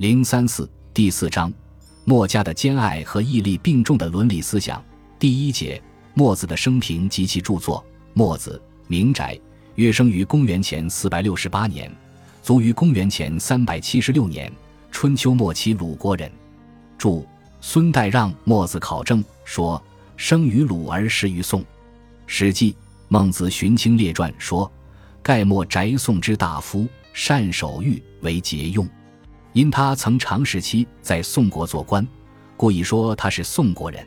[0.00, 1.52] 零三四第四章，
[2.06, 4.82] 墨家的兼爱和毅力并重的伦理思想。
[5.18, 5.78] 第一节，
[6.14, 7.84] 墨子的生平及其著作。
[8.14, 9.38] 墨子，名翟，
[9.74, 11.94] 约生于公元前四百六十八年，
[12.42, 14.50] 卒于公元前三百七十六年。
[14.90, 16.32] 春秋末期鲁国人。
[16.96, 17.28] 注：
[17.60, 19.82] 孙代让《墨子考证》说
[20.16, 21.60] ：“生于鲁而逝于宋。”
[22.26, 22.72] 《史记·
[23.08, 24.72] 孟子荀卿列传》说
[25.22, 28.88] ：“盖墨翟宋之大夫，善守御，为节用。”
[29.52, 32.06] 因他曾长时期在宋国做官，
[32.56, 34.06] 故意说他是宋国人。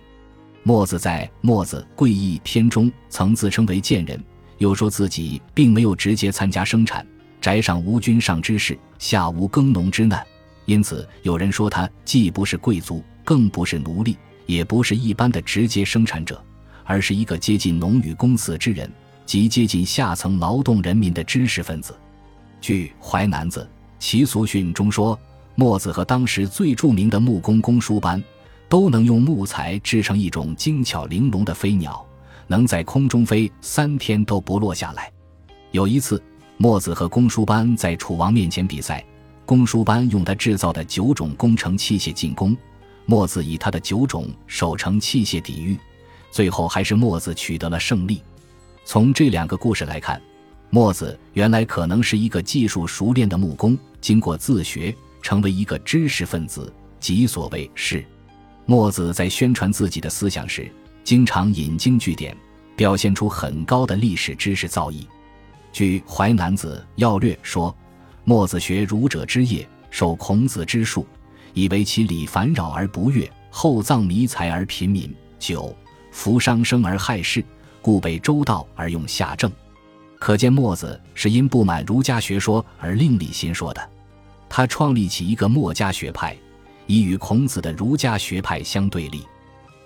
[0.64, 4.24] 墨子在《墨子贵义篇》中曾自称为贱人，
[4.60, 7.06] 又说自己并没有直接参加生产，
[7.42, 10.26] 宅上无君上之事，下无耕农之难，
[10.64, 16.42] 因此有人说他既不是贵族，更不是奴隶，也不是一般的直接生产者，
[16.86, 18.90] 而是一个接近农与公祀之人，
[19.26, 21.94] 即接近下层劳动人民的知识分子。
[22.62, 23.60] 据《淮南子·
[24.00, 25.20] 齐俗训》中说。
[25.56, 28.22] 墨子和当时最著名的木工公输班，
[28.68, 32.04] 都能用木材制成一种精巧玲珑的飞鸟，
[32.48, 35.12] 能在空中飞三天都不落下来。
[35.72, 36.22] 有一次，
[36.58, 39.04] 墨子和公输班在楚王面前比赛，
[39.46, 42.58] 公输班用他制造的九种工程器械进攻，
[43.06, 45.78] 墨子以他的九种守城器械抵御，
[46.32, 48.24] 最后还是墨子取得了胜利。
[48.86, 50.20] 从这两个故事来看，
[50.72, 54.96] 墨子原来可能是一个技术熟练的木工，经过自学。
[55.24, 58.06] 成为一个知识分子，即所谓是。
[58.66, 60.72] 墨子在宣传自己的思想时，
[61.04, 62.38] 经常引经据典，
[62.76, 65.08] 表现出很高的历史知识造诣。
[65.72, 67.76] 据《淮南子·要略》说，
[68.24, 71.06] 墨子学儒者之业，受孔子之术，
[71.54, 75.76] 以为其礼烦扰而不悦，厚葬弥财而贫民，九
[76.12, 77.44] 服伤生而害世，
[77.82, 79.52] 故被周道而用夏政。
[80.20, 83.90] 可见墨子是因不满儒家学说而另立新说的。
[84.56, 86.38] 他创立起一个墨家学派，
[86.86, 89.26] 以与孔子的儒家学派相对立。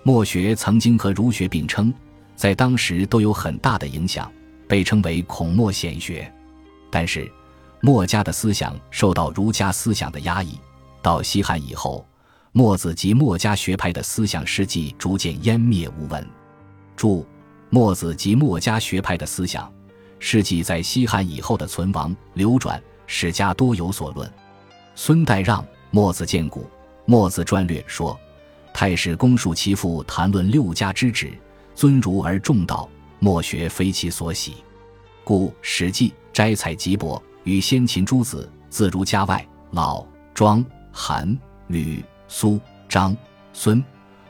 [0.02, 1.90] 墨学曾经和儒学并称，
[2.36, 4.30] 在当时都有很大的影响，
[4.68, 6.30] 被称为孔墨显学。
[6.90, 7.32] 但是，
[7.80, 10.58] 墨家的思想受到儒家思想的压抑。
[11.00, 12.06] 到西汉以后，
[12.52, 16.28] 墨子及墨家学派的思想事迹逐渐湮灭无闻。
[16.94, 17.26] 注：
[17.70, 19.72] 墨子及墨家学派的思想
[20.18, 24.30] 事迹在西汉以后的存亡流转，史家多有所论。
[25.00, 26.62] 孙代让《墨子见古》
[27.04, 28.18] 《墨子传略》说
[28.74, 31.32] ：“太史公述其父谈论六家之旨，
[31.72, 34.56] 尊儒而重道，墨学非其所喜。
[35.22, 40.04] 故《史记》摘采吉伯与先秦诸子自儒家外，老
[40.34, 41.38] 庄韩
[41.68, 42.58] 吕苏
[42.88, 43.16] 张
[43.52, 43.82] 孙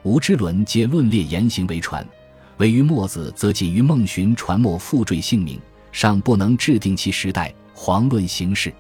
[0.02, 2.06] 吴之伦皆论列言行为传，
[2.58, 5.58] 唯于墨子则仅于孟荀传墨复缀姓名，
[5.92, 8.70] 尚不能制定其时代遑论形式。”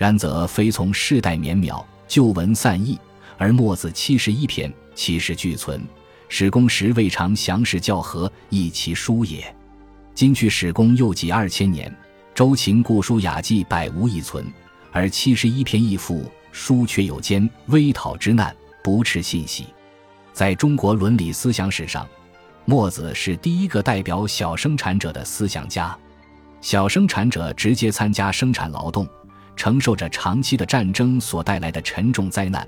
[0.00, 2.98] 然则非从世代绵渺，旧文散佚，
[3.36, 5.78] 而墨子七十一篇，其实俱存。
[6.26, 9.54] 史公时未尝详实校核，亦其书也。
[10.14, 11.94] 今去史公又几二千年，
[12.34, 14.50] 周秦故书雅记百无一存，
[14.90, 19.66] 而七十一篇亦复，书却有间，微讨之难，不斥信息。
[20.32, 22.08] 在中国伦理思想史上，
[22.64, 25.94] 墨子是第一个代表小生产者的思想家。
[26.62, 29.06] 小生产者直接参加生产劳动。
[29.60, 32.66] 承受着长期的战争所带来的沉重灾难，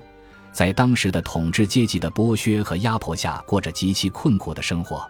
[0.51, 5.03] 在当时的统治阶级的剥削和压迫下，过着极其困苦的生活。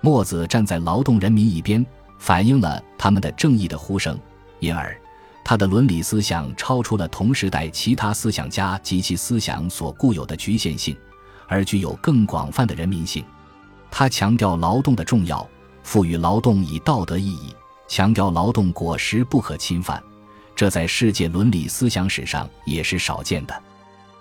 [0.00, 1.84] 墨子站在劳动人民一边，
[2.16, 4.16] 反映了他们的正义的呼声，
[4.60, 4.96] 因而
[5.44, 10.96] 他的伦理思想超出了同时代其他思想家及其思想所固有的局限性，
[11.48, 13.24] 而具有更广泛的人民性。
[13.90, 15.44] 他强调劳动的重要，
[15.82, 17.52] 赋予劳动以道德意义，
[17.88, 20.00] 强调劳动果实不可侵犯。
[20.56, 23.62] 这在世界伦理思想史上也是少见的。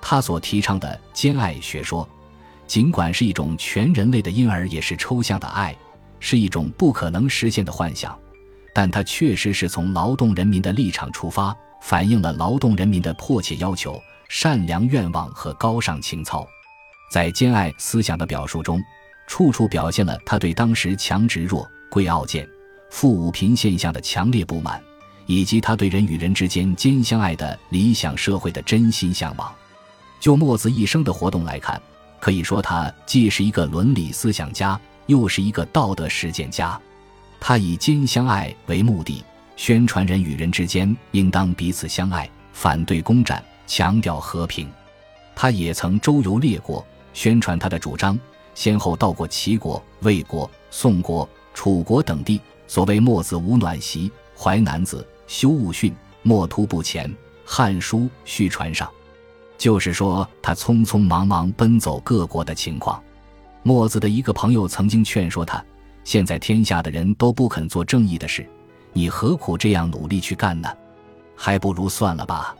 [0.02, 2.08] 他所提倡的兼爱学说，
[2.68, 5.76] 尽管是一种全人类的婴儿，也是抽象的爱，
[6.20, 8.16] 是一种不可能实现的幻想，
[8.74, 16.46] 但它确实是从劳动人民的立场出发，反映了劳动人民的迫切要求、善良愿望和高尚情操。
[17.10, 18.84] 在兼爱思想的表述中，
[19.26, 22.48] 处处表现了他对当时强执弱、贵傲贱、
[22.92, 24.84] 富五贫现象的强烈不满。
[25.26, 29.54] 以及他对人与人之间兼相爱的理想社会的真心向往。
[30.20, 31.82] 就墨子一生的活动来看，
[32.20, 36.80] 可以说他既是一个伦理思想家，又是一个道德实践家。
[37.40, 39.24] 他以兼相爱为目的，
[39.56, 44.68] 宣传人与人之间应当彼此相爱，反对攻占，强调和平。
[45.36, 46.84] 他也曾周游列国，
[47.14, 48.18] 宣传他的主张，
[48.56, 52.40] 先后到过齐国、魏国、宋国、楚国等地。
[52.68, 55.08] 所谓墨子无暖席，淮南子。
[55.28, 55.94] 修物训，
[56.24, 57.10] 莫突不前，
[57.46, 58.90] 《汉书》续传上。
[59.58, 63.02] 就是说他匆匆忙忙奔走各国的情况。
[63.64, 65.64] 墨子的一个朋友曾经劝说他
[66.04, 68.48] ：“现在天下的人都不肯做正义的事，
[68.94, 70.70] 你何苦这样努力去干呢？
[71.36, 72.56] 还不如算了吧。”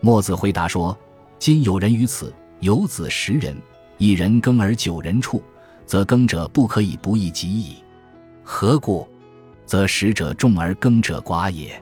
[0.00, 0.98] 墨子回答说
[1.38, 3.54] ：“今有人于此，有子十人，
[3.98, 5.42] 一人耕而九人畜，
[5.84, 7.76] 则耕者不可以不义及矣。
[8.42, 9.06] 何故？
[9.66, 11.80] 则食者众而耕者寡也。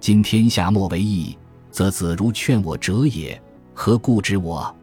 [0.00, 1.36] 今天下莫为义，
[1.70, 3.40] 则子如劝我者也。
[3.74, 4.74] 何故之我？”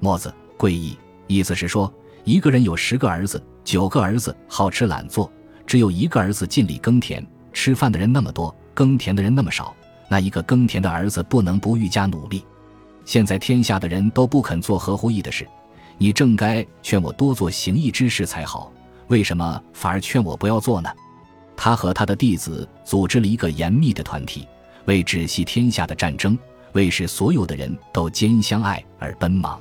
[0.00, 1.92] 墨子贵义，意思是说。
[2.24, 5.28] 一个人有十个儿子，九个儿子好吃懒做，
[5.66, 7.26] 只有一个儿子尽力耕田。
[7.52, 9.74] 吃饭的人那么多，耕田的人那么少，
[10.08, 12.44] 那一个耕田的儿子不能不愈加努力。
[13.04, 15.44] 现在天下的人都不肯做合乎义的事，
[15.98, 18.72] 你正该劝我多做行义之事才好。
[19.08, 20.88] 为什么反而劝我不要做呢？
[21.56, 24.46] 他和他的弟子组织了一个严密的团体，
[24.84, 26.38] 为止息天下的战争，
[26.72, 29.60] 为使所有的人都兼相爱而奔忙。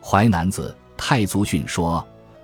[0.00, 0.74] 淮南子。
[0.98, 2.02] 太祖训说：“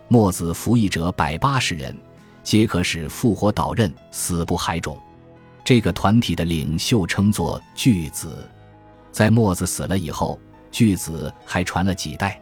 [0.08, 1.96] 墨子服役者百八十人，
[2.42, 4.94] 皆可使复活导刃，死不骸冢。”
[5.64, 8.46] 这个团体的领袖称作巨子。
[9.10, 10.38] 在墨子死了以后，
[10.70, 12.38] 巨子还传了几代。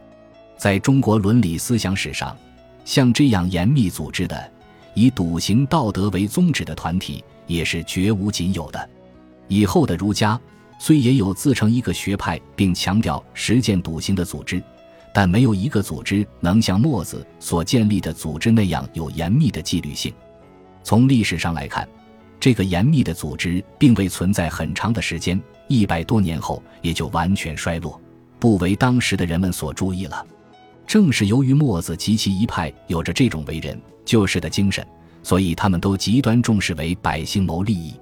[0.57, 2.37] 在中国伦理思想史上，
[2.83, 4.51] 像这样严密组织的、
[4.93, 8.89] 以笃行道德为宗旨的团体，也是绝无仅有的。
[9.47, 10.39] 以后的儒家
[10.79, 14.61] 虽也有自成一个学派，并强调实践笃行的组织。
[15.13, 20.13] 但没有一个组织能像墨子所建立的组织那样有严密的纪律性。
[20.83, 21.85] 从历史上来看，
[22.39, 27.99] 这个严密的组织并未存在很长的时间，一百多年后也就完全衰落，
[28.39, 30.25] 不为当时的人们所注意了。
[30.85, 34.85] 正是由于墨子及其一派有着这种为人救世的精神，
[35.23, 37.93] 所以他们都极端重视为百姓谋利益。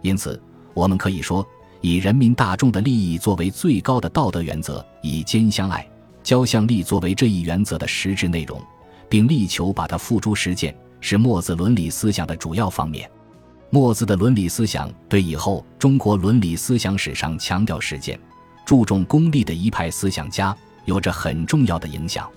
[0.00, 0.40] 因此，
[0.74, 1.46] 我们可以说，
[1.80, 5.86] 以人民大众的利益作为最高的道德原则，以兼相爱。
[6.22, 8.62] 交相利作为这一原则的实质内容，
[9.08, 13.10] 并力求把它付诸实践，是墨子伦理思想的主要方面。
[13.70, 18.20] 墨子的伦理思想对以后中国伦理思想史上强调实践、
[18.64, 22.28] 注重功利的一派思想家有着很重要的影响。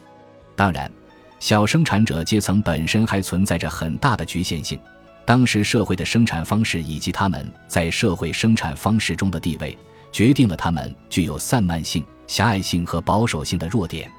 [0.56, 0.92] 当然，
[1.40, 4.80] 小生产者阶层本身还存在着很大的局限性。
[5.26, 9.78] 当时社会的生产方式以及他们在社会生产方式中的地位，
[10.12, 12.06] 决定了他们具有散漫性。
[12.28, 14.12] 狭隘性和保守性的弱点，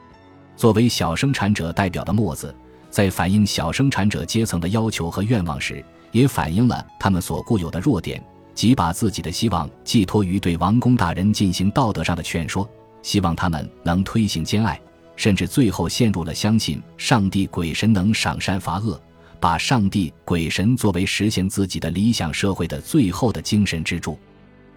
[0.56, 2.54] 作为小生产者代表的墨子，
[2.88, 8.22] 在反映小生产者阶层的要求和愿望时，也反映了他们所固有的弱点，
[8.54, 12.68] 即把自己的希望寄托于对王公大人进行道德上的劝说，
[13.06, 14.80] 希望他们能推行兼爱，
[15.14, 19.00] 甚至最后陷入了相信上帝、鬼神能赏善罚恶，
[19.38, 24.18] 把上帝、鬼神作为实现自己的理想社会的最后的精神支柱。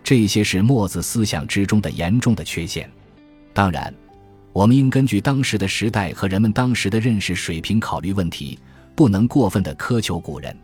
[0.04, 2.88] 这些是墨子思想之中的严重的缺陷。
[3.52, 3.92] 当然，
[4.54, 8.60] 我们应根据当时的时代和人们当时的认识水平考虑问题，
[8.94, 10.56] 不能过分的苛求古人。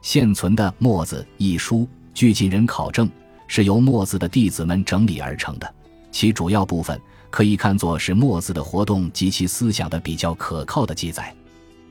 [0.00, 3.10] 现存的《墨子》一书，据近人考证，
[3.46, 5.73] 是由墨子的弟子们整理而成的，
[6.14, 11.34] 其主要部分可以看作是墨子的活动及其思想的比较可靠的记载。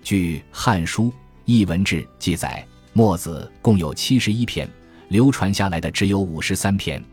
[0.02, 1.08] 据《汉书·
[1.44, 4.66] 艺文志》记载，墨子共有七十一篇，
[5.10, 7.04] 流传下来的只有五十三篇，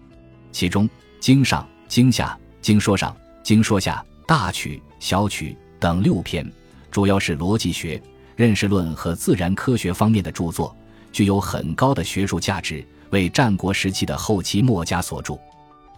[0.53, 2.39] 其中《经上》《经下》。
[2.63, 6.49] 经说上、经说下、大曲、小曲等六篇，
[6.93, 8.01] 主要是逻辑学、
[8.37, 10.77] 认识论和自然科学方面的著作，
[11.11, 15.37] 具有很高的学术价值，为战国时期的后期墨家所著。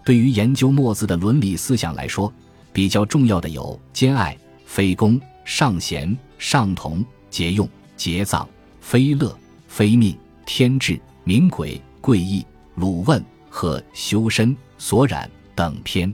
[0.05, 2.33] 对于研究墨子的伦理思想来说，
[2.73, 8.49] 比较重要的有兼爱、非攻、尚贤、尚同、节用、节葬、
[8.81, 9.37] 非乐、
[9.69, 12.45] 非命、天志、明鬼、贵义、
[12.75, 16.13] 鲁问和修身、所染等篇。